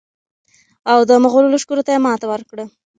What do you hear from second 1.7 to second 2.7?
ته یې ماته ورکړه.